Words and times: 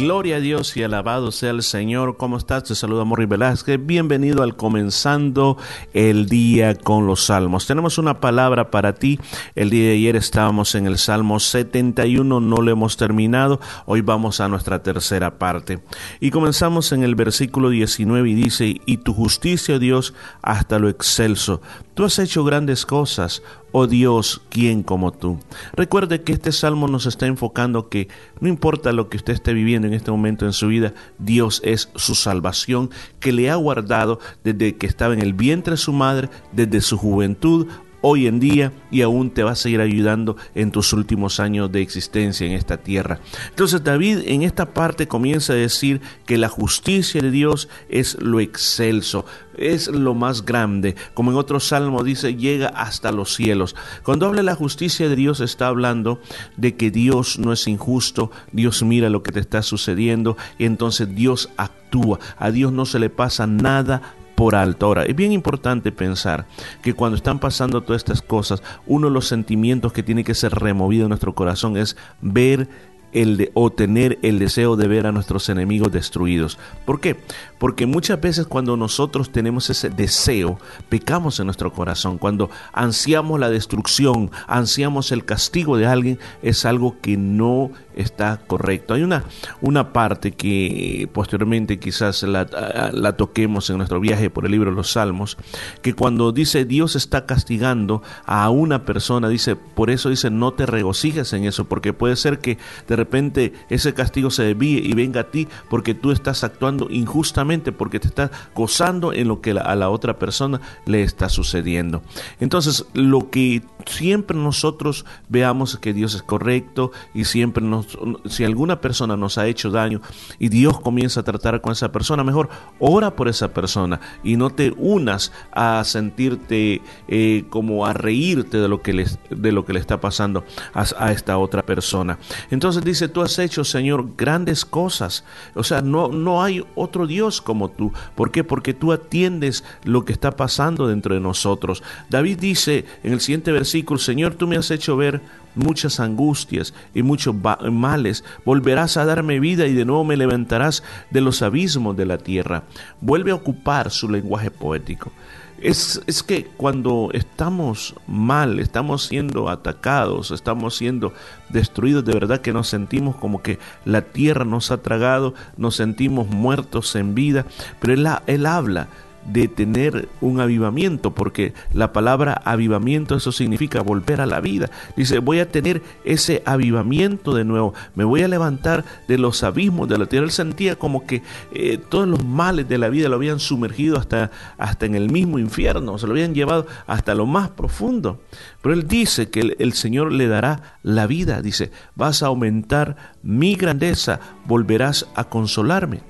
Gloria 0.00 0.36
a 0.36 0.40
Dios 0.40 0.78
y 0.78 0.82
alabado 0.82 1.30
sea 1.30 1.50
el 1.50 1.62
Señor. 1.62 2.16
¿Cómo 2.16 2.38
estás? 2.38 2.64
Te 2.64 2.74
saluda 2.74 3.04
Morri 3.04 3.26
Velázquez. 3.26 3.78
Bienvenido 3.84 4.42
al 4.42 4.56
Comenzando 4.56 5.58
el 5.92 6.24
Día 6.24 6.74
con 6.74 7.06
los 7.06 7.26
Salmos. 7.26 7.66
Tenemos 7.66 7.98
una 7.98 8.18
palabra 8.18 8.70
para 8.70 8.94
ti. 8.94 9.20
El 9.54 9.68
día 9.68 9.88
de 9.88 9.92
ayer 9.96 10.16
estábamos 10.16 10.74
en 10.74 10.86
el 10.86 10.96
Salmo 10.96 11.38
71, 11.38 12.40
no 12.40 12.56
lo 12.62 12.70
hemos 12.70 12.96
terminado. 12.96 13.60
Hoy 13.84 14.00
vamos 14.00 14.40
a 14.40 14.48
nuestra 14.48 14.82
tercera 14.82 15.38
parte. 15.38 15.80
Y 16.18 16.30
comenzamos 16.30 16.92
en 16.92 17.02
el 17.02 17.14
versículo 17.14 17.68
19 17.68 18.30
y 18.30 18.34
dice, 18.34 18.80
y 18.86 18.96
tu 18.96 19.12
justicia, 19.12 19.78
Dios, 19.78 20.14
hasta 20.40 20.78
lo 20.78 20.88
excelso. 20.88 21.60
Tú 21.94 22.04
has 22.04 22.18
hecho 22.18 22.44
grandes 22.44 22.86
cosas, 22.86 23.42
oh 23.72 23.86
Dios, 23.86 24.40
¿quién 24.48 24.82
como 24.82 25.12
tú? 25.12 25.38
Recuerde 25.72 26.22
que 26.22 26.32
este 26.32 26.52
salmo 26.52 26.88
nos 26.88 27.06
está 27.06 27.26
enfocando 27.26 27.88
que 27.88 28.08
no 28.40 28.48
importa 28.48 28.92
lo 28.92 29.08
que 29.08 29.16
usted 29.16 29.32
esté 29.32 29.52
viviendo 29.52 29.88
en 29.88 29.94
este 29.94 30.10
momento 30.10 30.46
en 30.46 30.52
su 30.52 30.68
vida, 30.68 30.94
Dios 31.18 31.60
es 31.64 31.90
su 31.96 32.14
salvación 32.14 32.90
que 33.18 33.32
le 33.32 33.50
ha 33.50 33.56
guardado 33.56 34.20
desde 34.44 34.76
que 34.76 34.86
estaba 34.86 35.14
en 35.14 35.20
el 35.20 35.34
vientre 35.34 35.72
de 35.72 35.78
su 35.78 35.92
madre, 35.92 36.30
desde 36.52 36.80
su 36.80 36.96
juventud 36.96 37.66
hoy 38.00 38.26
en 38.26 38.40
día 38.40 38.72
y 38.90 39.02
aún 39.02 39.30
te 39.30 39.42
va 39.42 39.52
a 39.52 39.56
seguir 39.56 39.80
ayudando 39.80 40.36
en 40.54 40.70
tus 40.70 40.92
últimos 40.92 41.40
años 41.40 41.70
de 41.70 41.82
existencia 41.82 42.46
en 42.46 42.52
esta 42.52 42.78
tierra. 42.78 43.20
Entonces 43.50 43.82
David 43.82 44.20
en 44.26 44.42
esta 44.42 44.72
parte 44.72 45.08
comienza 45.08 45.52
a 45.52 45.56
decir 45.56 46.00
que 46.26 46.38
la 46.38 46.48
justicia 46.48 47.20
de 47.20 47.30
Dios 47.30 47.68
es 47.88 48.20
lo 48.20 48.40
excelso, 48.40 49.24
es 49.56 49.88
lo 49.88 50.14
más 50.14 50.44
grande. 50.44 50.96
Como 51.14 51.30
en 51.30 51.36
otro 51.36 51.60
salmo 51.60 52.02
dice, 52.02 52.36
llega 52.36 52.68
hasta 52.68 53.12
los 53.12 53.34
cielos. 53.34 53.76
Cuando 54.02 54.26
habla 54.26 54.38
de 54.38 54.44
la 54.44 54.54
justicia 54.54 55.08
de 55.08 55.16
Dios 55.16 55.40
está 55.40 55.68
hablando 55.68 56.20
de 56.56 56.76
que 56.76 56.90
Dios 56.90 57.38
no 57.38 57.52
es 57.52 57.66
injusto, 57.68 58.30
Dios 58.52 58.82
mira 58.82 59.10
lo 59.10 59.22
que 59.22 59.32
te 59.32 59.40
está 59.40 59.62
sucediendo 59.62 60.36
y 60.58 60.64
entonces 60.64 61.14
Dios 61.14 61.50
actúa. 61.56 62.18
A 62.38 62.50
Dios 62.50 62.72
no 62.72 62.86
se 62.86 62.98
le 62.98 63.10
pasa 63.10 63.46
nada 63.46 64.14
por 64.40 64.54
alto. 64.54 64.86
Ahora, 64.86 65.04
es 65.04 65.14
bien 65.14 65.32
importante 65.32 65.92
pensar 65.92 66.46
que 66.80 66.94
cuando 66.94 67.14
están 67.14 67.40
pasando 67.40 67.82
todas 67.82 68.00
estas 68.00 68.22
cosas, 68.22 68.62
uno 68.86 69.08
de 69.08 69.12
los 69.12 69.28
sentimientos 69.28 69.92
que 69.92 70.02
tiene 70.02 70.24
que 70.24 70.34
ser 70.34 70.52
removido 70.52 71.02
en 71.02 71.10
nuestro 71.10 71.34
corazón 71.34 71.76
es 71.76 71.94
ver 72.22 72.66
el 73.12 73.36
de, 73.36 73.50
o 73.54 73.70
tener 73.70 74.18
el 74.22 74.38
deseo 74.38 74.76
de 74.76 74.88
ver 74.88 75.06
a 75.06 75.12
nuestros 75.12 75.48
enemigos 75.48 75.92
destruidos. 75.92 76.58
¿Por 76.84 77.00
qué? 77.00 77.16
Porque 77.58 77.86
muchas 77.86 78.20
veces 78.20 78.46
cuando 78.46 78.76
nosotros 78.76 79.30
tenemos 79.30 79.68
ese 79.70 79.90
deseo, 79.90 80.58
pecamos 80.88 81.40
en 81.40 81.46
nuestro 81.46 81.72
corazón. 81.72 82.18
Cuando 82.18 82.50
ansiamos 82.72 83.38
la 83.38 83.50
destrucción, 83.50 84.30
ansiamos 84.46 85.12
el 85.12 85.24
castigo 85.24 85.76
de 85.76 85.86
alguien, 85.86 86.18
es 86.42 86.64
algo 86.64 86.96
que 87.00 87.16
no 87.16 87.70
está 87.94 88.40
correcto. 88.46 88.94
Hay 88.94 89.02
una, 89.02 89.24
una 89.60 89.92
parte 89.92 90.32
que 90.32 91.08
posteriormente 91.12 91.78
quizás 91.78 92.22
la, 92.22 92.90
la 92.92 93.16
toquemos 93.16 93.68
en 93.70 93.78
nuestro 93.78 94.00
viaje 94.00 94.30
por 94.30 94.46
el 94.46 94.52
libro 94.52 94.70
de 94.70 94.76
los 94.76 94.92
Salmos, 94.92 95.36
que 95.82 95.94
cuando 95.94 96.32
dice 96.32 96.64
Dios 96.64 96.96
está 96.96 97.26
castigando 97.26 98.02
a 98.24 98.48
una 98.50 98.84
persona, 98.84 99.28
dice, 99.28 99.56
por 99.56 99.90
eso 99.90 100.08
dice, 100.08 100.30
no 100.30 100.52
te 100.52 100.66
regocijes 100.66 101.32
en 101.32 101.44
eso, 101.44 101.64
porque 101.64 101.92
puede 101.92 102.16
ser 102.16 102.38
que 102.38 102.58
de 102.88 102.96
repente 103.00 103.52
ese 103.68 103.94
castigo 103.94 104.30
se 104.30 104.44
desvíe 104.44 104.80
y 104.84 104.92
venga 104.94 105.22
a 105.22 105.30
ti 105.30 105.48
porque 105.68 105.94
tú 105.94 106.12
estás 106.12 106.44
actuando 106.44 106.88
injustamente, 106.90 107.72
porque 107.72 108.00
te 108.00 108.08
estás 108.08 108.30
gozando 108.54 109.12
en 109.12 109.28
lo 109.28 109.40
que 109.40 109.50
a 109.50 109.74
la 109.74 109.90
otra 109.90 110.18
persona 110.18 110.60
le 110.86 111.02
está 111.02 111.28
sucediendo. 111.28 112.02
Entonces, 112.40 112.86
lo 112.94 113.30
que 113.30 113.62
siempre 113.86 114.36
nosotros 114.36 115.04
veamos 115.28 115.78
que 115.78 115.92
Dios 115.92 116.14
es 116.14 116.22
correcto 116.22 116.92
y 117.14 117.24
siempre 117.24 117.64
nos, 117.64 117.98
si 118.26 118.44
alguna 118.44 118.80
persona 118.80 119.16
nos 119.16 119.38
ha 119.38 119.46
hecho 119.46 119.70
daño 119.70 120.00
y 120.38 120.48
Dios 120.48 120.80
comienza 120.80 121.20
a 121.20 121.24
tratar 121.24 121.60
con 121.60 121.72
esa 121.72 121.92
persona, 121.92 122.24
mejor 122.24 122.48
ora 122.78 123.16
por 123.16 123.28
esa 123.28 123.52
persona 123.52 124.00
y 124.22 124.36
no 124.36 124.50
te 124.50 124.72
unas 124.76 125.32
a 125.52 125.82
sentirte 125.84 126.82
eh, 127.08 127.44
como 127.50 127.86
a 127.86 127.92
reírte 127.92 128.58
de 128.58 128.68
lo 128.68 128.82
que 128.82 128.92
le, 128.92 129.06
de 129.30 129.52
lo 129.52 129.64
que 129.64 129.72
le 129.72 129.80
está 129.80 130.00
pasando 130.00 130.44
a, 130.74 130.84
a 130.98 131.12
esta 131.12 131.38
otra 131.38 131.64
persona. 131.64 132.18
Entonces 132.50 132.84
dice, 132.90 133.08
tú 133.08 133.22
has 133.22 133.38
hecho, 133.38 133.64
Señor, 133.64 134.10
grandes 134.16 134.64
cosas. 134.64 135.24
O 135.54 135.64
sea, 135.64 135.80
no, 135.82 136.08
no 136.08 136.42
hay 136.42 136.64
otro 136.74 137.06
Dios 137.06 137.40
como 137.40 137.70
tú. 137.70 137.92
¿Por 138.14 138.30
qué? 138.30 138.44
Porque 138.44 138.74
tú 138.74 138.92
atiendes 138.92 139.64
lo 139.84 140.04
que 140.04 140.12
está 140.12 140.32
pasando 140.32 140.86
dentro 140.86 141.14
de 141.14 141.20
nosotros. 141.20 141.82
David 142.08 142.38
dice 142.38 142.84
en 143.02 143.12
el 143.12 143.20
siguiente 143.20 143.52
versículo, 143.52 143.98
Señor, 143.98 144.34
tú 144.34 144.46
me 144.46 144.56
has 144.56 144.70
hecho 144.70 144.96
ver 144.96 145.20
muchas 145.54 146.00
angustias 146.00 146.74
y 146.94 147.02
muchos 147.02 147.34
males. 147.70 148.24
Volverás 148.44 148.96
a 148.96 149.04
darme 149.04 149.40
vida 149.40 149.66
y 149.66 149.74
de 149.74 149.84
nuevo 149.84 150.04
me 150.04 150.16
levantarás 150.16 150.82
de 151.10 151.20
los 151.20 151.42
abismos 151.42 151.96
de 151.96 152.06
la 152.06 152.18
tierra. 152.18 152.64
Vuelve 153.00 153.30
a 153.30 153.36
ocupar 153.36 153.90
su 153.90 154.08
lenguaje 154.08 154.50
poético. 154.50 155.12
Es, 155.60 156.00
es, 156.06 156.22
que 156.22 156.46
cuando 156.56 157.10
estamos 157.12 157.94
mal, 158.06 158.60
estamos 158.60 159.04
siendo 159.04 159.50
atacados, 159.50 160.30
estamos 160.30 160.74
siendo 160.74 161.12
destruidos, 161.50 162.02
de 162.06 162.14
verdad 162.14 162.40
que 162.40 162.54
nos 162.54 162.68
sentimos 162.68 163.16
como 163.16 163.42
que 163.42 163.58
la 163.84 164.00
tierra 164.00 164.46
nos 164.46 164.70
ha 164.70 164.78
tragado, 164.78 165.34
nos 165.58 165.76
sentimos 165.76 166.28
muertos 166.28 166.96
en 166.96 167.14
vida, 167.14 167.44
pero 167.78 167.92
él, 167.92 168.08
él 168.26 168.46
habla 168.46 168.88
de 169.26 169.48
tener 169.48 170.08
un 170.20 170.40
avivamiento, 170.40 171.12
porque 171.12 171.52
la 171.72 171.92
palabra 171.92 172.40
avivamiento 172.44 173.14
eso 173.14 173.32
significa 173.32 173.82
volver 173.82 174.20
a 174.20 174.26
la 174.26 174.40
vida. 174.40 174.70
Dice, 174.96 175.18
voy 175.18 175.40
a 175.40 175.50
tener 175.50 175.82
ese 176.04 176.42
avivamiento 176.46 177.34
de 177.34 177.44
nuevo, 177.44 177.74
me 177.94 178.04
voy 178.04 178.22
a 178.22 178.28
levantar 178.28 178.84
de 179.08 179.18
los 179.18 179.42
abismos 179.42 179.88
de 179.88 179.98
la 179.98 180.06
tierra. 180.06 180.26
Él 180.26 180.32
sentía 180.32 180.76
como 180.76 181.06
que 181.06 181.22
eh, 181.52 181.78
todos 181.78 182.08
los 182.08 182.24
males 182.24 182.68
de 182.68 182.78
la 182.78 182.88
vida 182.88 183.08
lo 183.08 183.16
habían 183.16 183.40
sumergido 183.40 183.98
hasta, 183.98 184.30
hasta 184.58 184.86
en 184.86 184.94
el 184.94 185.10
mismo 185.10 185.38
infierno, 185.38 185.98
se 185.98 186.06
lo 186.06 186.12
habían 186.12 186.34
llevado 186.34 186.66
hasta 186.86 187.14
lo 187.14 187.26
más 187.26 187.50
profundo. 187.50 188.20
Pero 188.62 188.74
él 188.74 188.88
dice 188.88 189.30
que 189.30 189.40
el, 189.40 189.56
el 189.58 189.72
Señor 189.74 190.12
le 190.12 190.28
dará 190.28 190.78
la 190.82 191.06
vida, 191.06 191.42
dice, 191.42 191.70
vas 191.94 192.22
a 192.22 192.26
aumentar 192.26 192.96
mi 193.22 193.54
grandeza, 193.54 194.20
volverás 194.46 195.06
a 195.14 195.24
consolarme. 195.24 196.00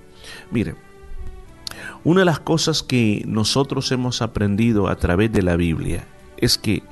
Mire, 0.50 0.74
una 2.04 2.20
de 2.20 2.26
las 2.26 2.40
cosas 2.40 2.82
que 2.82 3.22
nosotros 3.26 3.92
hemos 3.92 4.22
aprendido 4.22 4.88
a 4.88 4.96
través 4.96 5.32
de 5.32 5.42
la 5.42 5.56
Biblia 5.56 6.06
es 6.36 6.56
que 6.56 6.82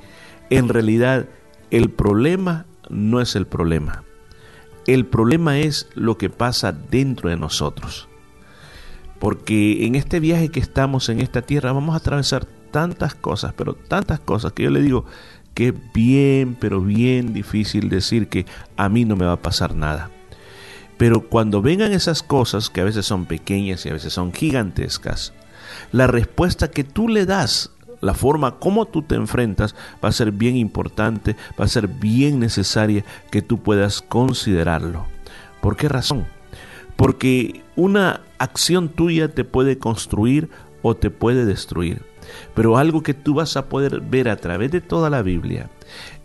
en 0.49 0.69
realidad 0.69 1.27
el 1.71 1.89
problema 1.89 2.65
no 2.89 3.21
es 3.21 3.35
el 3.35 3.47
problema. 3.47 4.03
El 4.85 5.05
problema 5.05 5.59
es 5.59 5.87
lo 5.93 6.17
que 6.17 6.29
pasa 6.29 6.71
dentro 6.71 7.29
de 7.29 7.37
nosotros. 7.37 8.07
Porque 9.19 9.85
en 9.85 9.95
este 9.95 10.19
viaje 10.19 10.49
que 10.49 10.59
estamos 10.59 11.09
en 11.09 11.19
esta 11.19 11.41
tierra 11.41 11.73
vamos 11.73 11.93
a 11.93 11.97
atravesar 11.97 12.45
tantas 12.71 13.15
cosas, 13.15 13.53
pero 13.55 13.73
tantas 13.73 14.19
cosas 14.19 14.53
que 14.53 14.63
yo 14.63 14.69
le 14.69 14.81
digo 14.81 15.05
que 15.53 15.69
es 15.69 15.73
bien, 15.93 16.55
pero 16.59 16.81
bien 16.81 17.33
difícil 17.33 17.89
decir 17.89 18.29
que 18.29 18.45
a 18.77 18.89
mí 18.89 19.05
no 19.05 19.15
me 19.15 19.25
va 19.25 19.33
a 19.33 19.41
pasar 19.41 19.75
nada. 19.75 20.09
Pero 20.99 21.29
cuando 21.29 21.61
vengan 21.61 21.93
esas 21.93 22.21
cosas, 22.23 22.69
que 22.69 22.81
a 22.81 22.83
veces 22.83 23.05
son 23.05 23.25
pequeñas 23.25 23.85
y 23.85 23.89
a 23.89 23.93
veces 23.93 24.11
son 24.11 24.33
gigantescas, 24.33 25.31
la 25.93 26.07
respuesta 26.07 26.71
que 26.71 26.83
tú 26.83 27.07
le 27.07 27.25
das, 27.25 27.71
la 28.01 28.13
forma 28.13 28.59
como 28.59 28.85
tú 28.85 29.01
te 29.01 29.15
enfrentas, 29.15 29.75
va 30.03 30.09
a 30.09 30.11
ser 30.11 30.33
bien 30.33 30.57
importante, 30.57 31.37
va 31.57 31.63
a 31.63 31.69
ser 31.69 31.87
bien 31.87 32.41
necesaria 32.41 33.05
que 33.31 33.41
tú 33.41 33.63
puedas 33.63 34.01
considerarlo. 34.01 35.05
¿Por 35.61 35.77
qué 35.77 35.87
razón? 35.87 36.27
Porque 36.97 37.63
una 37.77 38.19
acción 38.37 38.89
tuya 38.89 39.33
te 39.33 39.45
puede 39.45 39.77
construir 39.77 40.49
o 40.81 40.97
te 40.97 41.11
puede 41.11 41.45
destruir. 41.45 42.01
Pero 42.53 42.75
algo 42.75 43.03
que 43.03 43.13
tú 43.13 43.35
vas 43.35 43.55
a 43.55 43.69
poder 43.69 44.01
ver 44.01 44.27
a 44.27 44.35
través 44.35 44.69
de 44.71 44.81
toda 44.81 45.09
la 45.09 45.21
Biblia 45.21 45.69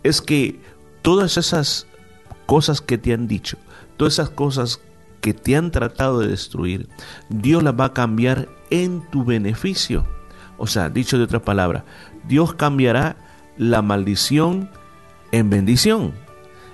es 0.03 0.21
que 0.21 0.59
todas 1.01 1.37
esas 1.37 1.87
cosas 2.45 2.81
que 2.81 2.97
te 2.97 3.13
han 3.13 3.29
dicho, 3.29 3.57
todas 3.97 4.13
esas 4.13 4.29
cosas 4.29 4.81
que 5.21 5.33
te 5.33 5.55
han 5.55 5.71
tratado 5.71 6.19
de 6.19 6.27
destruir, 6.27 6.87
Dios 7.29 7.63
las 7.63 7.73
va 7.73 7.85
a 7.85 7.93
cambiar 7.93 8.49
en 8.69 9.01
tu 9.09 9.23
beneficio. 9.23 10.05
O 10.57 10.67
sea, 10.67 10.89
dicho 10.89 11.17
de 11.17 11.23
otra 11.23 11.41
palabra, 11.41 11.83
Dios 12.27 12.53
cambiará 12.53 13.17
la 13.57 13.81
maldición 13.81 14.69
en 15.31 15.49
bendición. 15.49 16.13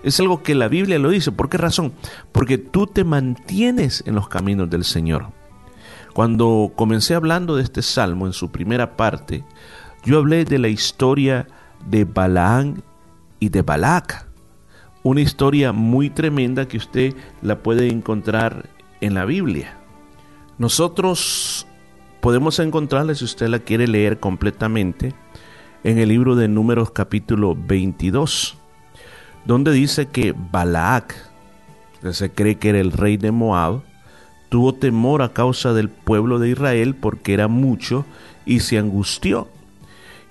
Es 0.03 0.19
algo 0.19 0.43
que 0.43 0.55
la 0.55 0.67
Biblia 0.67 0.99
lo 0.99 1.09
dice. 1.09 1.31
¿Por 1.31 1.49
qué 1.49 1.57
razón? 1.57 1.93
Porque 2.31 2.57
tú 2.57 2.87
te 2.87 3.03
mantienes 3.03 4.03
en 4.05 4.15
los 4.15 4.27
caminos 4.27 4.69
del 4.69 4.83
Señor. 4.83 5.27
Cuando 6.13 6.73
comencé 6.75 7.15
hablando 7.15 7.55
de 7.55 7.63
este 7.63 7.81
salmo 7.81 8.25
en 8.25 8.33
su 8.33 8.51
primera 8.51 8.97
parte, 8.97 9.45
yo 10.03 10.17
hablé 10.17 10.43
de 10.43 10.59
la 10.59 10.67
historia 10.67 11.47
de 11.85 12.03
Balaán 12.03 12.83
y 13.39 13.49
de 13.49 13.61
Balac 13.61 14.30
una 15.03 15.21
historia 15.21 15.71
muy 15.71 16.09
tremenda 16.09 16.67
que 16.67 16.77
usted 16.77 17.15
la 17.41 17.59
puede 17.59 17.89
encontrar 17.89 18.69
en 19.01 19.15
la 19.15 19.25
Biblia. 19.25 19.77
Nosotros 20.57 21.65
podemos 22.19 22.59
encontrarla, 22.59 23.15
si 23.15 23.25
usted 23.25 23.47
la 23.47 23.59
quiere 23.59 23.87
leer 23.87 24.19
completamente, 24.19 25.13
en 25.83 25.97
el 25.97 26.09
libro 26.09 26.35
de 26.35 26.47
Números 26.47 26.91
capítulo 26.91 27.55
22, 27.55 28.57
donde 29.45 29.71
dice 29.71 30.05
que 30.07 30.35
Balac, 30.51 31.15
que 32.01 32.13
se 32.13 32.31
cree 32.31 32.55
que 32.55 32.69
era 32.69 32.79
el 32.79 32.91
rey 32.91 33.17
de 33.17 33.31
Moab, 33.31 33.81
tuvo 34.49 34.75
temor 34.75 35.23
a 35.23 35.33
causa 35.33 35.73
del 35.73 35.89
pueblo 35.89 36.37
de 36.37 36.49
Israel 36.49 36.93
porque 36.93 37.33
era 37.33 37.47
mucho 37.47 38.05
y 38.45 38.59
se 38.59 38.77
angustió. 38.77 39.47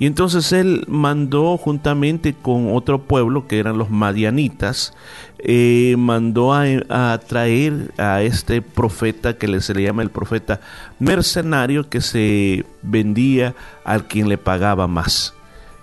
Y 0.01 0.07
entonces 0.07 0.51
él 0.53 0.87
mandó 0.89 1.59
juntamente 1.59 2.33
con 2.33 2.75
otro 2.75 3.03
pueblo, 3.03 3.47
que 3.47 3.59
eran 3.59 3.77
los 3.77 3.91
madianitas, 3.91 4.95
eh, 5.41 5.95
mandó 5.99 6.55
a, 6.55 7.19
traer 7.19 7.93
a 7.99 8.23
este 8.23 8.63
profeta 8.63 9.37
que 9.37 9.61
se 9.61 9.75
le 9.75 9.83
llama 9.83 10.01
el 10.01 10.09
profeta 10.09 10.63
mercenario, 10.99 11.91
que 11.91 12.01
se 12.01 12.65
vendía 12.81 13.55
al 13.85 14.07
quien 14.07 14.31
le 14.31 14.39
pagaba 14.39 14.87
más. 14.87 15.35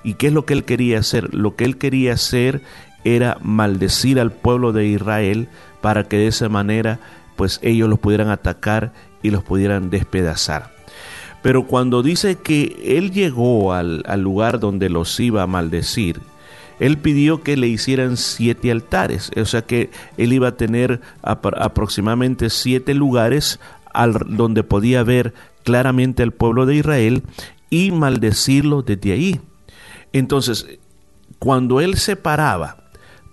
¿Y 0.03 0.15
qué 0.15 0.27
es 0.27 0.33
lo 0.33 0.45
que 0.47 0.53
él 0.53 0.63
quería 0.63 0.97
hacer? 0.97 1.31
Lo 1.35 1.55
que 1.55 1.65
él 1.65 1.77
quería 1.77 2.13
hacer 2.13 2.63
era 3.03 3.37
maldecir 3.43 4.19
al 4.19 4.31
pueblo 4.31 4.73
de 4.73 4.87
Israel 4.87 5.47
para 5.79 6.05
que 6.05 6.17
de 6.17 6.25
esa 6.25 6.49
manera 6.49 6.99
pues 7.35 7.59
ellos 7.61 7.87
los 7.87 7.99
pudieran 7.99 8.29
atacar 8.29 8.93
y 9.21 9.29
los 9.29 9.43
pudieran 9.43 9.91
despedazar. 9.91 10.76
Pero 11.41 11.63
cuando 11.63 12.03
dice 12.03 12.35
que 12.35 12.97
él 12.97 13.11
llegó 13.11 13.73
al, 13.73 14.03
lugar 14.17 14.59
donde 14.59 14.89
los 14.89 15.19
iba 15.19 15.43
a 15.43 15.47
maldecir, 15.47 16.19
él 16.79 16.97
pidió 16.97 17.41
que 17.41 17.57
le 17.57 17.67
hicieran 17.67 18.17
siete 18.17 18.71
altares, 18.71 19.31
o 19.35 19.45
sea 19.45 19.63
que 19.63 19.89
él 20.17 20.33
iba 20.33 20.49
a 20.49 20.57
tener 20.57 21.01
aproximadamente 21.23 22.49
siete 22.49 22.93
lugares 22.93 23.59
al, 23.93 24.13
donde 24.27 24.63
podía 24.63 25.03
ver 25.03 25.33
claramente 25.63 26.21
al 26.21 26.33
pueblo 26.33 26.65
de 26.65 26.75
Israel 26.75 27.23
y 27.69 27.91
maldecirlo 27.91 28.81
desde 28.83 29.11
ahí. 29.11 29.41
Entonces, 30.13 30.67
cuando 31.39 31.81
él 31.81 31.97
se 31.97 32.15
paraba 32.15 32.77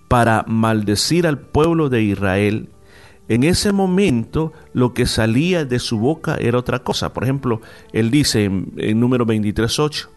para 0.07 0.43
maldecir 0.47 1.27
al 1.27 1.39
pueblo 1.39 1.89
de 1.89 2.03
Israel, 2.03 2.69
en 3.27 3.43
ese 3.43 3.71
momento 3.71 4.53
lo 4.73 4.93
que 4.93 5.05
salía 5.05 5.65
de 5.65 5.79
su 5.79 5.97
boca 5.97 6.35
era 6.39 6.59
otra 6.59 6.79
cosa. 6.79 7.13
Por 7.13 7.23
ejemplo, 7.23 7.61
él 7.91 8.11
dice 8.11 8.45
en, 8.45 8.99
número 8.99 9.25
23.8, 9.25 10.09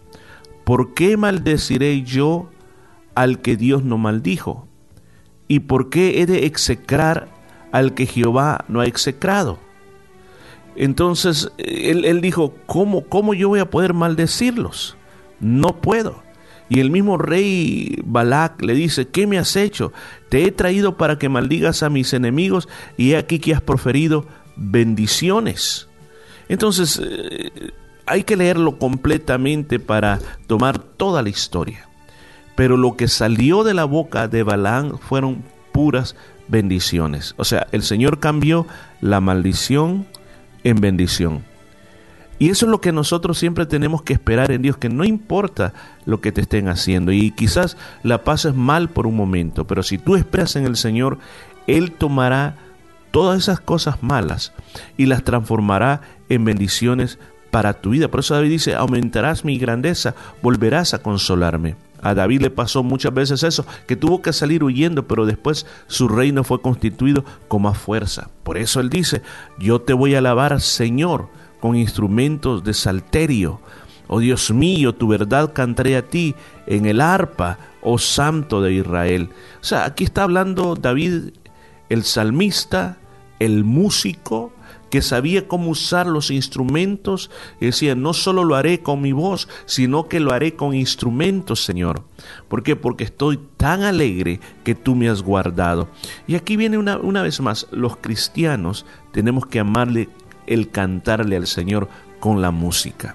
¿por 0.64 0.94
qué 0.94 1.16
maldeciré 1.16 2.02
yo 2.02 2.50
al 3.14 3.40
que 3.40 3.56
Dios 3.56 3.82
no 3.82 3.96
maldijo? 3.96 4.68
¿Y 5.46 5.60
por 5.60 5.88
qué 5.88 6.20
he 6.20 6.26
de 6.26 6.44
execrar 6.44 7.28
al 7.72 7.94
que 7.94 8.06
Jehová 8.06 8.64
no 8.68 8.80
ha 8.80 8.86
execrado? 8.86 9.58
Entonces 10.76 11.50
él, 11.56 12.04
él 12.04 12.20
dijo, 12.20 12.54
¿cómo, 12.66 13.04
¿cómo 13.04 13.32
yo 13.32 13.48
voy 13.48 13.60
a 13.60 13.70
poder 13.70 13.94
maldecirlos? 13.94 14.96
No 15.40 15.80
puedo. 15.80 16.27
Y 16.68 16.80
el 16.80 16.90
mismo 16.90 17.16
rey 17.16 18.00
Balac 18.04 18.62
le 18.62 18.74
dice, 18.74 19.08
¿qué 19.08 19.26
me 19.26 19.38
has 19.38 19.56
hecho? 19.56 19.92
Te 20.28 20.44
he 20.44 20.52
traído 20.52 20.96
para 20.96 21.18
que 21.18 21.28
maldigas 21.28 21.82
a 21.82 21.88
mis 21.88 22.12
enemigos 22.12 22.68
y 22.96 23.12
he 23.12 23.16
aquí 23.16 23.38
que 23.38 23.54
has 23.54 23.62
proferido 23.62 24.26
bendiciones. 24.56 25.88
Entonces, 26.48 27.00
eh, 27.02 27.72
hay 28.06 28.24
que 28.24 28.36
leerlo 28.36 28.78
completamente 28.78 29.78
para 29.78 30.18
tomar 30.46 30.78
toda 30.78 31.22
la 31.22 31.28
historia. 31.28 31.88
Pero 32.56 32.76
lo 32.76 32.96
que 32.96 33.08
salió 33.08 33.64
de 33.64 33.74
la 33.74 33.84
boca 33.84 34.28
de 34.28 34.42
Balaam 34.42 34.98
fueron 34.98 35.44
puras 35.72 36.16
bendiciones. 36.48 37.34
O 37.36 37.44
sea, 37.44 37.66
el 37.72 37.82
Señor 37.82 38.18
cambió 38.18 38.66
la 39.00 39.20
maldición 39.20 40.06
en 40.64 40.80
bendición. 40.80 41.44
Y 42.38 42.50
eso 42.50 42.66
es 42.66 42.70
lo 42.70 42.80
que 42.80 42.92
nosotros 42.92 43.38
siempre 43.38 43.66
tenemos 43.66 44.02
que 44.02 44.12
esperar 44.12 44.52
en 44.52 44.62
Dios, 44.62 44.76
que 44.76 44.88
no 44.88 45.04
importa 45.04 45.74
lo 46.04 46.20
que 46.20 46.32
te 46.32 46.40
estén 46.40 46.68
haciendo 46.68 47.10
y 47.10 47.32
quizás 47.32 47.76
la 48.02 48.22
pases 48.22 48.54
mal 48.54 48.88
por 48.88 49.06
un 49.06 49.16
momento, 49.16 49.66
pero 49.66 49.82
si 49.82 49.98
tú 49.98 50.14
esperas 50.14 50.54
en 50.56 50.64
el 50.64 50.76
Señor, 50.76 51.18
Él 51.66 51.92
tomará 51.92 52.56
todas 53.10 53.40
esas 53.40 53.60
cosas 53.60 54.02
malas 54.02 54.52
y 54.96 55.06
las 55.06 55.24
transformará 55.24 56.02
en 56.28 56.44
bendiciones 56.44 57.18
para 57.50 57.74
tu 57.74 57.90
vida. 57.90 58.08
Por 58.08 58.20
eso 58.20 58.34
David 58.34 58.50
dice, 58.50 58.74
aumentarás 58.74 59.44
mi 59.44 59.58
grandeza, 59.58 60.14
volverás 60.42 60.94
a 60.94 61.02
consolarme. 61.02 61.76
A 62.00 62.14
David 62.14 62.42
le 62.42 62.50
pasó 62.50 62.84
muchas 62.84 63.12
veces 63.12 63.42
eso, 63.42 63.66
que 63.86 63.96
tuvo 63.96 64.22
que 64.22 64.32
salir 64.32 64.62
huyendo, 64.62 65.08
pero 65.08 65.26
después 65.26 65.66
su 65.88 66.06
reino 66.06 66.44
fue 66.44 66.60
constituido 66.60 67.24
con 67.48 67.62
más 67.62 67.76
fuerza. 67.76 68.30
Por 68.44 68.56
eso 68.56 68.78
él 68.80 68.88
dice, 68.88 69.22
yo 69.58 69.80
te 69.80 69.94
voy 69.94 70.14
a 70.14 70.18
alabar, 70.18 70.60
Señor, 70.60 71.28
con 71.60 71.76
instrumentos 71.76 72.64
de 72.64 72.74
salterio. 72.74 73.60
Oh 74.06 74.20
Dios 74.20 74.50
mío, 74.50 74.94
tu 74.94 75.08
verdad 75.08 75.52
cantaré 75.52 75.96
a 75.96 76.08
ti 76.08 76.34
en 76.66 76.86
el 76.86 77.00
arpa, 77.00 77.58
oh 77.82 77.98
Santo 77.98 78.62
de 78.62 78.72
Israel. 78.72 79.30
O 79.60 79.64
sea, 79.64 79.84
aquí 79.84 80.04
está 80.04 80.22
hablando 80.22 80.74
David, 80.76 81.32
el 81.88 82.04
salmista, 82.04 82.98
el 83.38 83.64
músico, 83.64 84.52
que 84.90 85.02
sabía 85.02 85.46
cómo 85.46 85.70
usar 85.70 86.06
los 86.06 86.30
instrumentos, 86.30 87.30
y 87.60 87.66
decía, 87.66 87.94
no 87.94 88.14
solo 88.14 88.44
lo 88.44 88.54
haré 88.54 88.80
con 88.80 89.02
mi 89.02 89.12
voz, 89.12 89.48
sino 89.66 90.08
que 90.08 90.20
lo 90.20 90.32
haré 90.32 90.54
con 90.54 90.74
instrumentos, 90.74 91.62
Señor. 91.62 92.04
¿Por 92.48 92.62
qué? 92.62 92.76
Porque 92.76 93.04
estoy 93.04 93.38
tan 93.56 93.82
alegre 93.82 94.40
que 94.64 94.74
tú 94.74 94.94
me 94.94 95.08
has 95.08 95.22
guardado. 95.22 95.88
Y 96.26 96.36
aquí 96.36 96.56
viene 96.56 96.78
una, 96.78 96.96
una 96.96 97.22
vez 97.22 97.40
más, 97.40 97.66
los 97.70 97.96
cristianos 97.98 98.86
tenemos 99.12 99.46
que 99.46 99.60
amarle 99.60 100.08
el 100.48 100.70
cantarle 100.70 101.36
al 101.36 101.46
Señor 101.46 101.88
con 102.20 102.42
la 102.42 102.50
música. 102.50 103.14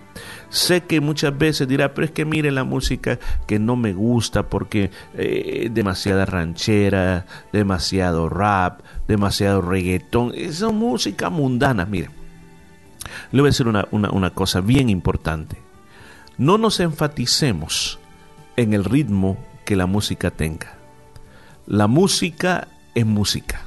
Sé 0.49 0.81
que 0.81 1.01
muchas 1.01 1.37
veces 1.37 1.67
dirá, 1.67 1.93
pero 1.93 2.05
es 2.05 2.11
que 2.11 2.25
mire 2.25 2.51
la 2.51 2.63
música 2.63 3.19
que 3.47 3.59
no 3.59 3.75
me 3.75 3.93
gusta 3.93 4.49
porque 4.49 4.91
eh, 5.15 5.69
demasiada 5.71 6.25
ranchera, 6.25 7.25
demasiado 7.51 8.29
rap, 8.29 8.81
demasiado 9.07 9.61
reggaetón. 9.61 10.31
Esa 10.35 10.69
música 10.69 11.29
mundana, 11.29 11.85
mire. 11.85 12.09
Le 13.31 13.41
voy 13.41 13.47
a 13.47 13.51
decir 13.51 13.67
una, 13.67 13.87
una 13.91 14.29
cosa 14.29 14.61
bien 14.61 14.89
importante. 14.89 15.57
No 16.37 16.57
nos 16.57 16.79
enfaticemos 16.79 17.99
en 18.55 18.73
el 18.73 18.85
ritmo 18.85 19.37
que 19.65 19.75
la 19.75 19.87
música 19.87 20.31
tenga. 20.31 20.77
La 21.65 21.87
música 21.87 22.67
es 22.93 23.05
música. 23.05 23.61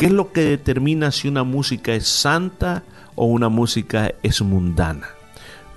¿Qué 0.00 0.06
es 0.06 0.12
lo 0.12 0.32
que 0.32 0.40
determina 0.40 1.10
si 1.10 1.28
una 1.28 1.44
música 1.44 1.92
es 1.92 2.08
santa 2.08 2.84
o 3.16 3.26
una 3.26 3.50
música 3.50 4.14
es 4.22 4.40
mundana? 4.40 5.08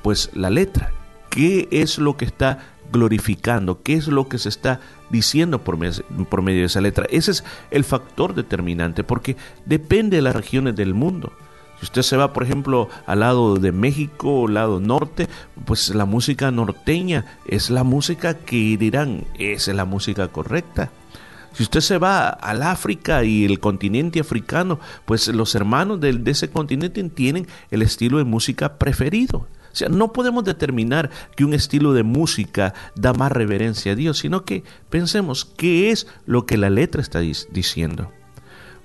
Pues 0.02 0.30
la 0.34 0.50
letra. 0.50 0.94
¿Qué 1.30 1.68
es 1.72 1.98
lo 1.98 2.16
que 2.16 2.24
está 2.24 2.60
glorificando? 2.90 3.84
¿Qué 3.84 3.96
es 3.96 4.08
lo 4.08 4.30
que 4.30 4.38
se 4.38 4.48
está 4.48 4.80
diciendo 5.10 5.66
por, 5.66 5.76
medio 5.78 6.62
de 6.62 6.68
esa 6.68 6.80
letra? 6.80 7.06
Ese 7.10 7.32
es 7.32 7.44
el 7.70 7.84
factor 7.84 8.34
determinante 8.34 9.04
porque 9.04 9.36
depende 9.66 10.16
de 10.16 10.22
las 10.22 10.38
regiones 10.38 10.78
del 10.78 10.94
mundo. 10.94 11.34
Si 11.80 11.88
usted 11.88 12.04
se 12.04 12.16
va, 12.16 12.32
por 12.32 12.44
ejemplo, 12.44 12.88
al 13.06 13.20
lado 13.20 13.58
de 13.58 13.74
México, 13.74 14.48
al 14.48 14.54
lado 14.54 14.80
norte, 14.80 15.28
pues 15.66 15.94
la 15.94 16.06
música 16.06 16.50
norteña 16.50 17.26
es 17.46 17.70
la 17.70 17.84
música 17.84 18.36
que 18.36 18.78
dirán, 18.78 19.26
esa 19.38 19.72
es 19.72 19.76
la 19.76 19.84
música 19.84 20.30
correcta. 20.30 20.92
Si 21.54 21.64
usted 21.64 21.82
se 21.82 21.98
va 22.00 22.30
al 22.30 22.64
África 22.64 23.24
y 23.24 23.46
el 23.46 23.60
continente 23.60 24.20
africano, 24.20 24.80
pues 25.06 25.28
los 25.28 25.54
hermanos 25.54 26.00
de, 26.02 26.20
ese 26.26 26.50
continente 26.50 27.04
tienen 27.10 27.48
el 27.70 27.84
estilo 27.84 28.18
de 28.18 28.24
música 28.24 28.78
preferido. 28.80 29.48
O 29.72 29.76
sea, 29.76 29.90
no 29.90 30.14
podemos 30.14 30.44
determinar 30.44 31.10
que 31.36 31.46
un 31.46 31.54
estilo 31.54 31.94
de 31.94 32.04
música 32.04 32.74
da 32.96 33.14
más 33.14 33.32
reverencia 33.32 33.94
a 33.94 33.96
Dios, 33.96 34.20
sino 34.20 34.46
que 34.46 34.64
pensemos 34.90 35.46
qué 35.46 35.92
es 35.92 36.08
lo 36.26 36.46
que 36.46 36.58
la 36.58 36.70
letra 36.70 37.02
está 37.02 37.20
diciendo. 37.20 38.12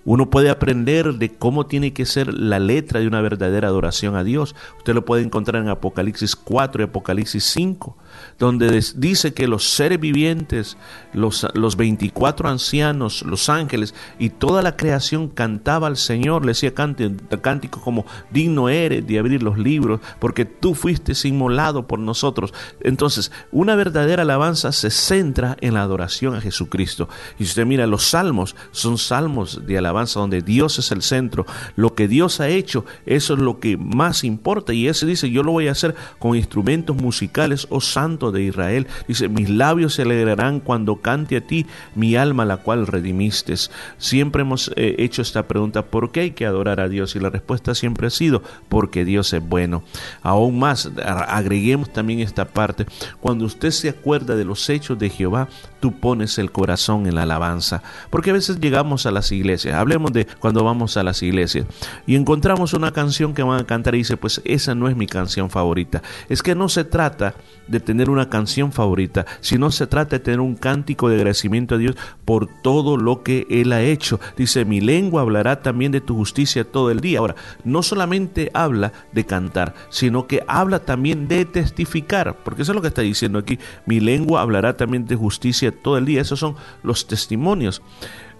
Uno 0.04 0.30
puede 0.30 0.48
aprender 0.48 1.14
de 1.14 1.34
cómo 1.34 1.66
tiene 1.66 1.92
que 1.92 2.06
ser 2.06 2.32
la 2.32 2.58
letra 2.58 3.00
de 3.00 3.06
una 3.06 3.20
verdadera 3.20 3.68
adoración 3.68 4.16
a 4.16 4.24
Dios. 4.24 4.54
Usted 4.78 4.94
lo 4.94 5.04
puede 5.04 5.22
encontrar 5.22 5.62
en 5.62 5.68
Apocalipsis 5.68 6.34
4 6.36 6.82
y 6.82 6.84
Apocalipsis 6.84 7.44
5 7.44 7.96
donde 8.38 8.82
dice 8.96 9.34
que 9.34 9.48
los 9.48 9.68
seres 9.68 10.00
vivientes, 10.00 10.76
los, 11.12 11.46
los 11.54 11.76
24 11.76 12.48
ancianos, 12.48 13.22
los 13.22 13.48
ángeles 13.48 13.94
y 14.18 14.30
toda 14.30 14.62
la 14.62 14.76
creación 14.76 15.28
cantaba 15.28 15.86
al 15.86 15.96
Señor, 15.96 16.42
le 16.42 16.52
decía 16.52 16.74
cánticos 16.74 17.82
como 17.82 18.06
digno 18.30 18.68
eres 18.68 19.06
de 19.06 19.18
abrir 19.18 19.42
los 19.42 19.58
libros, 19.58 20.00
porque 20.18 20.44
tú 20.44 20.74
fuiste 20.74 21.12
inmolado 21.26 21.86
por 21.86 21.98
nosotros. 21.98 22.52
Entonces, 22.80 23.32
una 23.50 23.74
verdadera 23.74 24.22
alabanza 24.22 24.72
se 24.72 24.90
centra 24.90 25.56
en 25.60 25.74
la 25.74 25.82
adoración 25.82 26.34
a 26.34 26.40
Jesucristo. 26.40 27.08
Y 27.38 27.44
si 27.44 27.50
usted 27.50 27.66
mira, 27.66 27.86
los 27.86 28.04
salmos 28.04 28.54
son 28.70 28.98
salmos 28.98 29.66
de 29.66 29.78
alabanza 29.78 30.20
donde 30.20 30.42
Dios 30.42 30.78
es 30.78 30.92
el 30.92 31.02
centro. 31.02 31.46
Lo 31.76 31.94
que 31.94 32.08
Dios 32.08 32.40
ha 32.40 32.48
hecho, 32.48 32.84
eso 33.06 33.34
es 33.34 33.40
lo 33.40 33.58
que 33.60 33.76
más 33.76 34.24
importa. 34.24 34.72
Y 34.72 34.88
ese 34.88 35.06
dice, 35.06 35.30
yo 35.30 35.42
lo 35.42 35.52
voy 35.52 35.68
a 35.68 35.72
hacer 35.72 35.94
con 36.18 36.36
instrumentos 36.36 36.96
musicales 36.96 37.66
o 37.70 37.80
De 38.08 38.42
Israel. 38.42 38.86
Dice, 39.06 39.28
mis 39.28 39.50
labios 39.50 39.94
se 39.94 40.02
alegrarán 40.02 40.60
cuando 40.60 40.96
cante 40.96 41.36
a 41.36 41.40
ti 41.42 41.66
mi 41.94 42.16
alma, 42.16 42.46
la 42.46 42.56
cual 42.56 42.86
redimiste. 42.86 43.54
Siempre 43.98 44.42
hemos 44.42 44.72
eh, 44.76 44.94
hecho 44.98 45.20
esta 45.20 45.46
pregunta, 45.46 45.86
¿por 45.86 46.10
qué 46.10 46.20
hay 46.20 46.30
que 46.30 46.46
adorar 46.46 46.80
a 46.80 46.88
Dios? 46.88 47.14
Y 47.16 47.20
la 47.20 47.28
respuesta 47.28 47.74
siempre 47.74 48.06
ha 48.06 48.10
sido, 48.10 48.42
porque 48.70 49.04
Dios 49.04 49.32
es 49.34 49.46
bueno. 49.46 49.82
Aún 50.22 50.58
más, 50.58 50.90
agreguemos 51.04 51.92
también 51.92 52.20
esta 52.20 52.46
parte, 52.46 52.86
cuando 53.20 53.44
usted 53.44 53.70
se 53.70 53.90
acuerda 53.90 54.36
de 54.36 54.44
los 54.44 54.68
hechos 54.70 54.98
de 54.98 55.10
Jehová, 55.10 55.48
tú 55.80 56.00
pones 56.00 56.38
el 56.38 56.50
corazón 56.50 57.06
en 57.06 57.14
la 57.14 57.24
alabanza. 57.24 57.82
Porque 58.10 58.30
a 58.30 58.34
veces 58.34 58.58
llegamos 58.58 59.04
a 59.04 59.10
las 59.10 59.30
iglesias, 59.32 59.74
hablemos 59.74 60.12
de 60.12 60.26
cuando 60.26 60.64
vamos 60.64 60.96
a 60.96 61.02
las 61.02 61.22
iglesias, 61.22 61.66
y 62.06 62.16
encontramos 62.16 62.72
una 62.72 62.92
canción 62.92 63.34
que 63.34 63.42
van 63.42 63.60
a 63.60 63.66
cantar 63.66 63.94
y 63.94 63.98
dice, 63.98 64.16
pues 64.16 64.40
esa 64.44 64.74
no 64.74 64.88
es 64.88 64.96
mi 64.96 65.06
canción 65.06 65.50
favorita. 65.50 66.02
Es 66.28 66.42
que 66.42 66.54
no 66.54 66.68
se 66.68 66.84
trata 66.84 67.34
de 67.66 67.80
tener 67.80 67.97
una 68.06 68.28
canción 68.28 68.72
favorita, 68.72 69.26
sino 69.40 69.70
se 69.70 69.86
trata 69.86 70.16
de 70.16 70.24
tener 70.24 70.40
un 70.40 70.54
cántico 70.54 71.08
de 71.08 71.16
agradecimiento 71.16 71.74
a 71.74 71.78
Dios 71.78 71.96
por 72.24 72.46
todo 72.62 72.96
lo 72.96 73.22
que 73.22 73.46
Él 73.50 73.72
ha 73.72 73.82
hecho. 73.82 74.20
Dice, 74.36 74.64
mi 74.64 74.80
lengua 74.80 75.22
hablará 75.22 75.62
también 75.62 75.92
de 75.92 76.00
tu 76.00 76.14
justicia 76.14 76.64
todo 76.64 76.90
el 76.90 77.00
día. 77.00 77.18
Ahora, 77.18 77.34
no 77.64 77.82
solamente 77.82 78.50
habla 78.54 78.92
de 79.12 79.24
cantar, 79.24 79.74
sino 79.88 80.26
que 80.26 80.42
habla 80.46 80.80
también 80.80 81.28
de 81.28 81.44
testificar, 81.44 82.36
porque 82.44 82.62
eso 82.62 82.72
es 82.72 82.76
lo 82.76 82.82
que 82.82 82.88
está 82.88 83.02
diciendo 83.02 83.38
aquí, 83.38 83.58
mi 83.86 84.00
lengua 84.00 84.42
hablará 84.42 84.76
también 84.76 85.06
de 85.06 85.16
justicia 85.16 85.72
todo 85.72 85.98
el 85.98 86.04
día. 86.04 86.20
Esos 86.20 86.38
son 86.38 86.56
los 86.82 87.06
testimonios. 87.06 87.82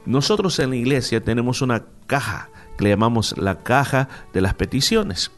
Nosotros 0.06 0.58
en 0.58 0.70
la 0.70 0.76
iglesia 0.76 1.22
tenemos 1.22 1.60
una 1.60 1.84
caja 2.06 2.50
le 2.78 2.90
llamamos 2.90 3.36
la 3.38 3.62
caja 3.62 4.08
de 4.32 4.40
las 4.40 4.54
peticiones. 4.54 5.30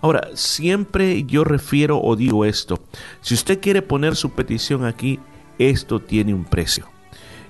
Ahora, 0.00 0.28
siempre 0.34 1.24
yo 1.24 1.44
refiero 1.44 2.00
o 2.00 2.16
digo 2.16 2.44
esto, 2.44 2.80
si 3.20 3.34
usted 3.34 3.60
quiere 3.60 3.82
poner 3.82 4.16
su 4.16 4.30
petición 4.30 4.84
aquí, 4.84 5.20
esto 5.58 6.00
tiene 6.00 6.34
un 6.34 6.44
precio. 6.44 6.88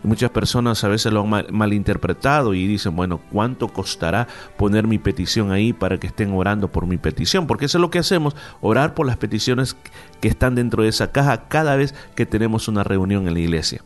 muchas 0.03 0.31
personas 0.31 0.85
a 0.85 0.89
veces 0.89 1.13
lo 1.13 1.23
han 1.23 1.47
malinterpretado 1.51 2.55
y 2.55 2.67
dicen, 2.67 2.95
bueno, 2.95 3.21
¿cuánto 3.33 3.69
costará 3.69 4.29
poner 4.57 4.87
mi 4.87 4.99
petición 4.99 5.51
ahí 5.51 5.73
para 5.73 5.99
que 5.99 6.07
estén 6.07 6.33
orando 6.33 6.69
por 6.69 6.87
mi 6.87 6.99
petición? 6.99 7.47
Porque 7.47 7.67
eso 7.67 7.79
es 7.79 7.83
lo 7.83 7.91
que 7.91 7.99
hacemos, 7.99 8.37
orar 8.61 8.95
por 8.95 9.07
las 9.07 9.17
peticiones 9.17 9.77
que 10.21 10.29
están 10.29 10.55
dentro 10.55 10.83
de 10.83 10.89
esa 10.89 11.11
caja 11.11 11.49
cada 11.49 11.77
vez 11.77 11.95
que 12.15 12.27
tenemos 12.27 12.69
una 12.69 12.85
reunión 12.85 13.27
en 13.27 13.35
la 13.35 13.41
iglesia. 13.41 13.83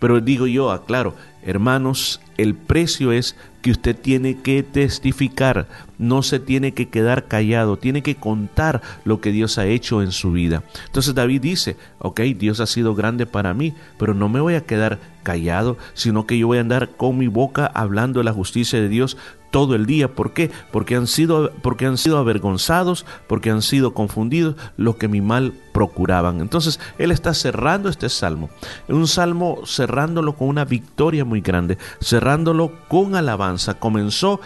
Pero 0.00 0.20
digo 0.20 0.46
yo, 0.46 0.70
aclaro, 0.70 1.14
hermanos, 1.44 2.20
el 2.36 2.54
precio 2.54 3.12
es 3.12 3.36
que 3.62 3.70
usted 3.70 3.96
tiene 3.96 4.38
que 4.38 4.62
testificar, 4.62 5.68
no 5.98 6.22
se 6.22 6.40
tiene 6.40 6.72
que 6.72 6.88
quedar 6.88 7.28
callado, 7.28 7.78
tiene 7.78 8.02
que 8.02 8.16
contar 8.16 8.82
lo 9.04 9.20
que 9.20 9.30
Dios 9.30 9.56
ha 9.58 9.66
hecho 9.66 10.02
en 10.02 10.10
su 10.10 10.32
vida. 10.32 10.64
Entonces 10.86 11.14
David 11.14 11.40
dice, 11.40 11.76
ok, 11.98 12.20
Dios 12.36 12.60
ha 12.60 12.66
sido 12.66 12.94
grande 12.94 13.24
para 13.26 13.54
mí, 13.54 13.74
pero 13.98 14.14
no 14.14 14.28
me 14.28 14.40
voy 14.40 14.54
a 14.54 14.64
quedar 14.64 14.98
callado, 15.22 15.78
sino 15.94 16.26
que 16.26 16.38
yo 16.38 16.48
voy 16.48 16.58
a 16.58 16.62
andar 16.62 16.90
con 16.90 17.16
mi 17.18 17.28
boca 17.28 17.66
hablando 17.66 18.20
de 18.20 18.24
la 18.24 18.32
justicia 18.32 18.80
de 18.80 18.88
Dios 18.88 19.16
todo 19.52 19.76
el 19.76 19.86
día. 19.86 20.12
¿Por 20.12 20.32
qué? 20.32 20.50
Porque 20.72 20.96
han 20.96 21.06
sido, 21.06 21.52
porque 21.62 21.86
han 21.86 21.98
sido 21.98 22.18
avergonzados, 22.18 23.06
porque 23.28 23.50
han 23.50 23.62
sido 23.62 23.94
confundidos 23.94 24.56
los 24.76 24.96
que 24.96 25.06
mi 25.06 25.20
mal 25.20 25.52
procuraban. 25.72 26.40
Entonces, 26.40 26.80
él 26.98 27.12
está 27.12 27.34
cerrando 27.34 27.88
este 27.88 28.08
salmo. 28.08 28.50
Un 28.88 29.06
salmo 29.06 29.60
cerrándolo 29.64 30.34
con 30.34 30.48
una 30.48 30.64
victoria 30.64 31.24
muy 31.24 31.40
grande, 31.40 31.78
cerrándolo 32.00 32.72
con 32.88 33.14
alabanza. 33.14 33.74
Comenzó 33.74 34.40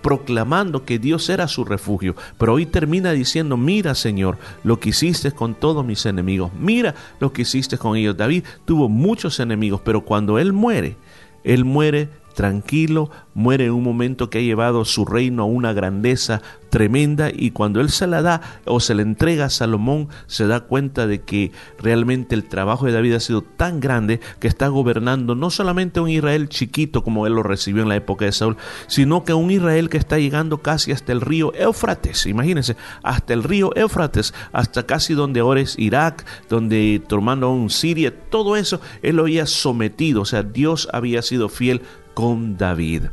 proclamando 0.00 0.84
que 0.84 0.98
Dios 0.98 1.28
era 1.28 1.46
su 1.48 1.64
refugio, 1.64 2.14
pero 2.38 2.54
hoy 2.54 2.64
termina 2.64 3.12
diciendo, 3.12 3.58
mira 3.58 3.94
Señor, 3.94 4.38
lo 4.62 4.80
que 4.80 4.90
hiciste 4.90 5.32
con 5.32 5.54
todos 5.54 5.84
mis 5.84 6.06
enemigos, 6.06 6.52
mira 6.58 6.94
lo 7.20 7.34
que 7.34 7.42
hiciste 7.42 7.76
con 7.76 7.96
ellos. 7.96 8.16
David 8.16 8.44
tuvo 8.64 8.88
muchos 8.88 9.40
enemigos, 9.40 9.82
pero 9.84 10.02
cuando 10.02 10.38
él 10.38 10.54
muere, 10.54 10.96
él 11.42 11.66
muere 11.66 12.08
tranquilo, 12.34 13.10
muere 13.32 13.66
en 13.66 13.72
un 13.72 13.82
momento 13.82 14.30
que 14.30 14.38
ha 14.38 14.42
llevado 14.42 14.84
su 14.84 15.04
reino 15.04 15.42
a 15.42 15.46
una 15.46 15.72
grandeza 15.72 16.42
tremenda 16.74 17.30
y 17.32 17.52
cuando 17.52 17.80
él 17.80 17.88
se 17.88 18.08
la 18.08 18.20
da 18.20 18.40
o 18.64 18.80
se 18.80 18.96
le 18.96 19.02
entrega 19.02 19.44
a 19.44 19.50
Salomón 19.50 20.08
se 20.26 20.48
da 20.48 20.60
cuenta 20.60 21.06
de 21.06 21.22
que 21.22 21.52
realmente 21.78 22.34
el 22.34 22.48
trabajo 22.48 22.86
de 22.86 22.92
David 22.92 23.14
ha 23.14 23.20
sido 23.20 23.42
tan 23.42 23.78
grande 23.78 24.18
que 24.40 24.48
está 24.48 24.66
gobernando 24.66 25.36
no 25.36 25.50
solamente 25.50 26.00
un 26.00 26.10
Israel 26.10 26.48
chiquito 26.48 27.04
como 27.04 27.28
él 27.28 27.34
lo 27.34 27.44
recibió 27.44 27.84
en 27.84 27.88
la 27.88 27.94
época 27.96 28.24
de 28.24 28.32
Saúl, 28.32 28.56
sino 28.88 29.24
que 29.24 29.34
un 29.34 29.52
Israel 29.52 29.88
que 29.88 29.98
está 29.98 30.18
llegando 30.18 30.62
casi 30.62 30.90
hasta 30.90 31.12
el 31.12 31.20
río 31.20 31.54
Éufrates, 31.54 32.26
imagínense, 32.26 32.76
hasta 33.04 33.34
el 33.34 33.44
río 33.44 33.70
Éufrates, 33.76 34.34
hasta 34.52 34.84
casi 34.84 35.14
donde 35.14 35.40
ahora 35.40 35.60
es 35.60 35.78
Irak, 35.78 36.24
donde 36.48 37.00
tomando 37.06 37.50
un 37.50 37.70
Siria, 37.70 38.12
todo 38.30 38.56
eso 38.56 38.80
él 39.02 39.16
lo 39.16 39.22
había 39.22 39.46
sometido, 39.46 40.22
o 40.22 40.24
sea, 40.24 40.42
Dios 40.42 40.88
había 40.92 41.22
sido 41.22 41.48
fiel 41.48 41.82
con 42.14 42.56
David. 42.56 43.04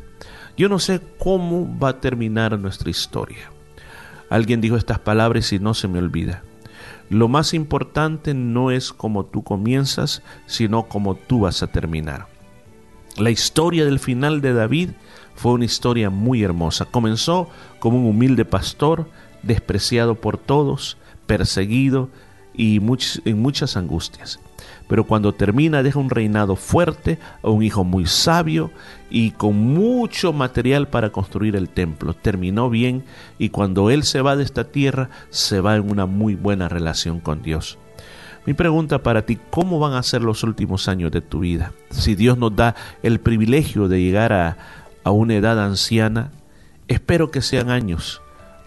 Yo 0.56 0.70
no 0.70 0.80
sé 0.80 1.02
cómo 1.18 1.78
va 1.80 1.90
a 1.90 2.00
terminar 2.00 2.58
nuestra 2.60 2.90
historia. 2.90 3.52
Alguien 4.30 4.62
dijo 4.62 4.78
estas 4.78 5.00
palabras 5.00 5.52
y 5.52 5.60
no 5.60 5.74
se 5.74 5.88
me 5.88 6.00
olvida. 6.00 6.44
Lo 7.10 7.28
más 7.28 7.54
importante 7.54 8.34
no 8.34 8.72
es 8.72 8.94
cómo 8.94 9.26
tú 9.26 9.44
comienzas, 9.44 10.22
sino 10.46 10.88
cómo 10.88 11.16
tú 11.16 11.42
vas 11.42 11.62
a 11.64 11.68
terminar. 11.68 12.28
La 13.18 13.30
historia 13.30 13.84
del 13.84 14.00
final 14.00 14.40
de 14.40 14.54
David 14.54 14.92
fue 15.36 15.54
una 15.54 15.66
historia 15.66 16.10
muy 16.10 16.44
hermosa. 16.44 16.86
Comenzó 16.86 17.50
como 17.80 17.98
un 17.98 18.06
humilde 18.06 18.46
pastor, 18.46 19.10
despreciado 19.44 20.16
por 20.16 20.38
todos, 20.38 20.98
perseguido 21.26 22.10
y 22.54 22.78
en 23.26 23.42
muchas 23.42 23.76
angustias 23.76 24.40
pero 24.92 25.06
cuando 25.06 25.34
termina 25.34 25.84
deja 25.84 26.00
un 26.00 26.10
reinado 26.10 26.58
fuerte, 26.58 27.18
un 27.44 27.64
hijo 27.64 27.86
muy 27.86 28.08
sabio 28.08 28.72
y 29.10 29.32
con 29.32 29.56
mucho 29.56 30.34
material 30.34 30.90
para 30.90 31.12
construir 31.12 31.56
el 31.56 31.70
templo. 31.70 32.14
Terminó 32.14 32.70
bien 32.70 33.06
y 33.40 33.52
cuando 33.52 33.90
él 33.90 34.04
se 34.04 34.22
va 34.22 34.36
de 34.36 34.44
esta 34.44 34.66
tierra, 34.66 35.10
se 35.30 35.62
va 35.62 35.78
en 35.78 35.90
una 35.90 36.08
muy 36.08 36.36
buena 36.36 36.68
relación 36.68 37.22
con 37.22 37.42
Dios. 37.42 37.78
Mi 38.46 38.54
pregunta 38.54 39.02
para 39.02 39.22
ti, 39.26 39.40
¿cómo 39.50 39.80
van 39.80 39.94
a 39.94 40.04
ser 40.04 40.24
los 40.24 40.44
últimos 40.44 40.90
años 40.90 41.10
de 41.14 41.22
tu 41.22 41.40
vida? 41.40 41.72
Si 41.92 42.16
Dios 42.16 42.38
nos 42.38 42.54
da 42.54 42.76
el 43.02 43.22
privilegio 43.22 43.88
de 43.88 44.02
llegar 44.02 44.34
a, 44.34 44.58
a 45.06 45.12
una 45.12 45.36
edad 45.36 45.58
anciana, 45.64 46.34
espero 46.90 47.32
que 47.32 47.42
sean 47.42 47.70
años 47.70 48.22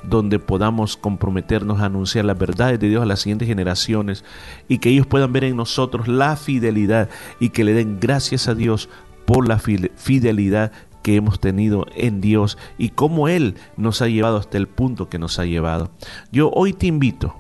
donde 0.09 0.39
podamos 0.39 0.97
comprometernos 0.97 1.81
a 1.81 1.87
anunciar 1.87 2.25
las 2.25 2.39
verdades 2.39 2.79
de 2.79 2.89
Dios 2.89 3.03
a 3.03 3.07
las 3.07 3.21
siguientes 3.21 3.49
generaciones 3.49 4.25
y 4.69 4.79
que 4.79 4.91
ellos 4.91 5.07
puedan 5.07 5.33
ver 5.33 5.45
en 5.45 5.57
nosotros 5.57 6.09
la 6.09 6.37
fidelidad 6.37 7.09
y 7.41 7.51
que 7.51 7.65
le 7.65 7.73
den 7.73 7.99
gracias 8.01 8.49
a 8.49 8.55
Dios 8.55 8.89
por 9.25 9.49
la 9.49 9.59
fidelidad 9.59 10.73
que 11.03 11.17
hemos 11.17 11.39
tenido 11.39 11.87
en 11.95 12.21
Dios 12.21 12.57
y 12.79 12.91
cómo 12.91 13.29
Él 13.29 13.57
nos 13.77 14.03
ha 14.03 14.09
llevado 14.09 14.39
hasta 14.39 14.57
el 14.57 14.69
punto 14.69 15.09
que 15.09 15.19
nos 15.19 15.39
ha 15.39 15.45
llevado. 15.45 15.91
Yo 16.33 16.51
hoy 16.51 16.73
te 16.73 16.87
invito 16.87 17.35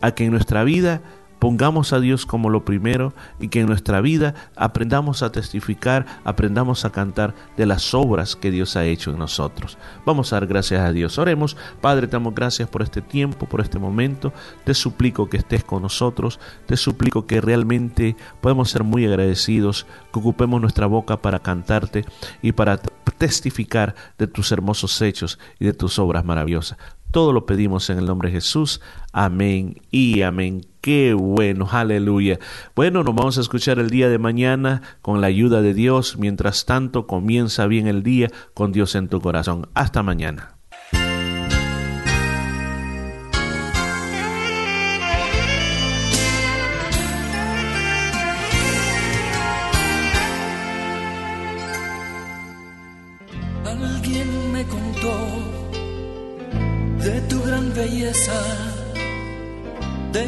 a 0.00 0.12
que 0.12 0.24
en 0.24 0.30
nuestra 0.30 0.64
vida 0.64 1.02
Pongamos 1.40 1.94
a 1.94 2.00
Dios 2.00 2.26
como 2.26 2.50
lo 2.50 2.64
primero 2.64 3.14
y 3.40 3.48
que 3.48 3.60
en 3.60 3.66
nuestra 3.66 4.00
vida 4.02 4.34
aprendamos 4.56 5.22
a 5.22 5.32
testificar, 5.32 6.06
aprendamos 6.22 6.84
a 6.84 6.90
cantar 6.90 7.34
de 7.56 7.64
las 7.66 7.94
obras 7.94 8.36
que 8.36 8.50
Dios 8.50 8.76
ha 8.76 8.84
hecho 8.84 9.10
en 9.10 9.18
nosotros. 9.18 9.78
Vamos 10.04 10.32
a 10.32 10.36
dar 10.36 10.46
gracias 10.46 10.82
a 10.82 10.92
Dios. 10.92 11.18
Oremos, 11.18 11.56
Padre, 11.80 12.06
te 12.06 12.12
damos 12.12 12.34
gracias 12.34 12.68
por 12.68 12.82
este 12.82 13.00
tiempo, 13.00 13.46
por 13.46 13.62
este 13.62 13.78
momento. 13.78 14.34
Te 14.64 14.74
suplico 14.74 15.30
que 15.30 15.38
estés 15.38 15.64
con 15.64 15.82
nosotros. 15.82 16.38
Te 16.66 16.76
suplico 16.76 17.26
que 17.26 17.40
realmente 17.40 18.16
podamos 18.42 18.70
ser 18.70 18.84
muy 18.84 19.06
agradecidos, 19.06 19.86
que 20.12 20.18
ocupemos 20.18 20.60
nuestra 20.60 20.86
boca 20.86 21.16
para 21.16 21.38
cantarte 21.38 22.04
y 22.42 22.52
para 22.52 22.78
testificar 23.16 23.94
de 24.18 24.26
tus 24.26 24.52
hermosos 24.52 25.00
hechos 25.00 25.38
y 25.58 25.64
de 25.64 25.72
tus 25.72 25.98
obras 25.98 26.24
maravillosas. 26.24 26.78
Todo 27.10 27.32
lo 27.32 27.46
pedimos 27.46 27.90
en 27.90 27.98
el 27.98 28.06
nombre 28.06 28.28
de 28.28 28.34
Jesús. 28.34 28.80
Amén 29.12 29.80
y 29.90 30.22
amén. 30.22 30.69
Qué 30.80 31.12
bueno, 31.12 31.68
aleluya. 31.70 32.38
Bueno, 32.74 33.02
nos 33.02 33.14
vamos 33.14 33.36
a 33.36 33.42
escuchar 33.42 33.78
el 33.78 33.90
día 33.90 34.08
de 34.08 34.18
mañana 34.18 34.80
con 35.02 35.20
la 35.20 35.26
ayuda 35.26 35.60
de 35.60 35.74
Dios. 35.74 36.16
Mientras 36.16 36.64
tanto, 36.64 37.06
comienza 37.06 37.66
bien 37.66 37.86
el 37.86 38.02
día 38.02 38.28
con 38.54 38.72
Dios 38.72 38.94
en 38.94 39.08
tu 39.08 39.20
corazón. 39.20 39.68
Hasta 39.74 40.02
mañana. 40.02 40.59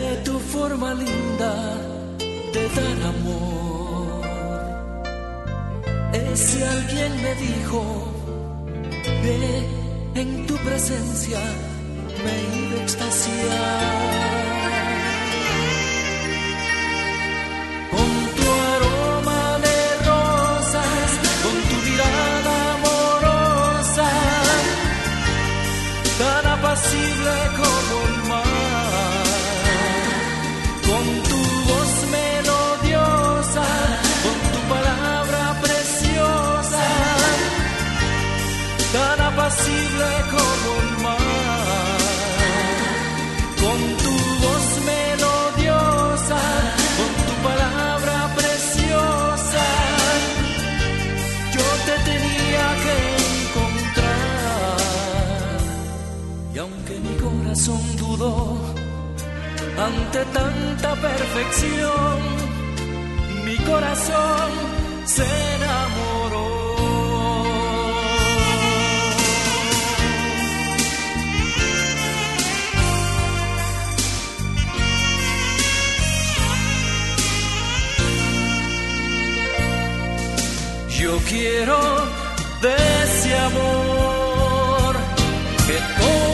De 0.02 0.16
tu 0.24 0.38
forma 0.54 0.94
linda 0.94 1.54
de 2.54 2.62
dar 2.76 2.98
amor. 3.14 4.22
Ese 6.32 6.58
alguien 6.76 7.12
me 7.24 7.32
dijo 7.46 7.82
que 9.22 10.20
en 10.20 10.46
tu 10.46 10.56
presencia 10.68 11.40
me 12.24 12.34
iba 12.62 12.80
a 12.80 12.82
extasiar. 12.82 14.41
Con 30.92 31.06
tu 31.30 31.40
voz 31.70 31.92
melodiosa, 32.18 33.66
con 34.24 34.36
tu 34.52 34.60
palabra 34.74 35.44
preciosa, 35.64 36.84
tan 38.92 39.18
apacible 39.30 40.10
como 40.34 40.68
el 40.84 40.90
mar. 41.06 42.00
Con 43.62 43.78
tu 44.04 44.14
voz 44.44 44.66
melodiosa, 44.92 46.40
con 46.98 47.10
tu 47.26 47.34
palabra 47.48 48.16
preciosa, 48.38 49.64
yo 51.56 51.66
te 51.86 51.94
tenía 52.10 52.66
que 52.84 52.96
encontrar 53.40 54.76
y 56.54 56.56
aunque 56.58 56.94
mi 57.00 57.14
corazón 57.24 57.82
dudó 57.96 58.36
ante 59.86 60.20
tal 60.34 60.51
perfección, 61.32 62.18
mi 63.44 63.56
corazón 63.58 64.50
se 65.04 65.24
enamoró. 65.54 66.52
Yo 81.00 81.18
quiero 81.28 81.78
de 82.60 82.74
ese 83.04 83.38
amor 83.38 84.96
que 85.66 85.78
todo 85.98 86.31